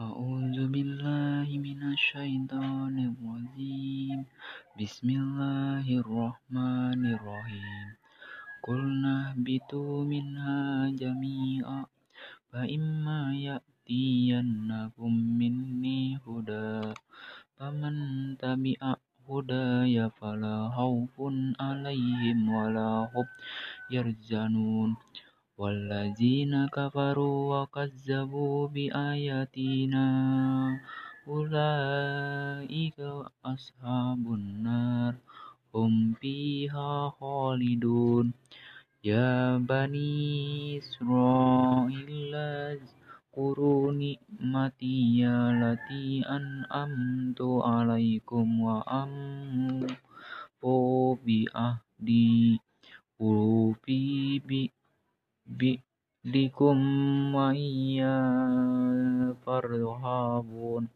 [0.00, 4.18] أعوذ بالله من الشيطان الرجيم.
[4.80, 7.86] بسم الله الرحمن الرحيم.
[8.64, 11.84] قلنا اهبطوا منها جميعا
[12.48, 16.96] فإما يأتينكم مني هدى
[17.60, 17.94] فمن
[18.40, 18.80] تبع
[19.28, 21.14] هداي فلا خوف
[21.60, 23.26] عليهم ولا هم
[23.92, 24.90] يحزنون
[25.59, 30.07] والذين كفروا وكذبوا بآياتنا
[31.27, 32.99] أولئك
[33.45, 35.15] أصحاب النار
[35.75, 38.33] هم فيها خالدون
[39.03, 49.95] يا بني إسرائيل اذكروا نعمتي التي أنعمت عليكم وأوفوا
[51.25, 52.59] بعهدي
[53.21, 54.39] أوفي
[56.24, 56.78] بكم
[57.34, 60.88] وإياي فارهبون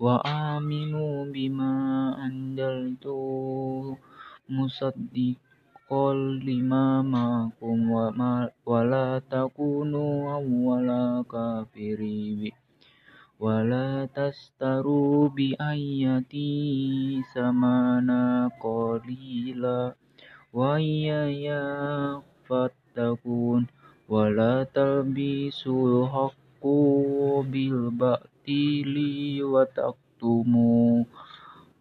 [0.00, 1.74] وآمنوا بما
[2.26, 3.06] أنزلت
[4.48, 6.14] مصدقا
[6.46, 7.90] لما معكم
[8.66, 10.88] ولا تكونوا أول
[11.30, 12.00] كافر
[13.40, 16.52] ولا تشتروا بآياتي
[17.34, 19.94] ثمنا قليلا
[20.53, 21.45] وإياي
[22.47, 23.67] فاتقون
[24.09, 26.63] ولا تلبسوا الحق
[27.51, 28.95] بالباطل
[29.41, 31.03] وتكتموا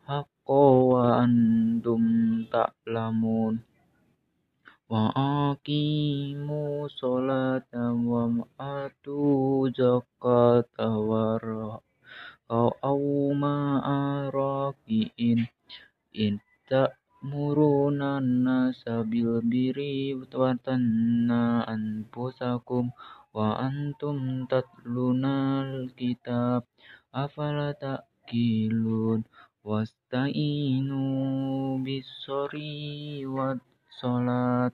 [0.05, 2.03] الحق وأنتم
[2.53, 3.55] تعلمون
[4.91, 7.73] وأقيموا الصلاة
[8.11, 10.79] وآتوا الزكاة
[12.49, 13.83] واركعوا مع
[14.29, 15.49] الراكعين
[17.25, 19.79] تأمرون الناس بالبر
[20.35, 21.31] وتنسون
[21.77, 22.85] أنفسكم
[23.35, 26.63] وأنتم تتلون الكتاب
[27.15, 29.25] أفلا تعقلون
[29.65, 31.19] واستعينوا
[31.85, 32.55] بالصبر
[33.25, 34.73] والصلاة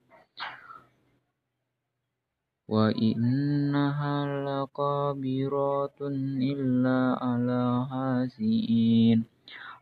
[2.68, 4.16] وإنها
[4.46, 5.98] لكبيرة
[6.52, 9.33] إلا على الخاسئين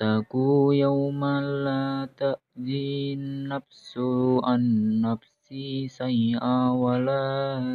[0.00, 3.16] واتقوا يوما لا تجزي
[3.46, 3.98] نفس
[4.44, 4.62] عن
[5.00, 5.48] نفس
[5.98, 7.24] شيئا ولا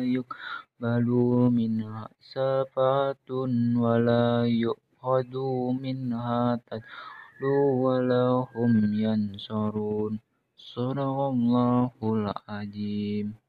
[0.03, 1.07] يقبل
[1.52, 3.30] منها شفاعة
[3.78, 5.34] ولا يؤخذ
[5.81, 6.81] منها عدل
[7.84, 10.19] ولا هم ينصرون
[10.57, 13.49] صدق الله العظيم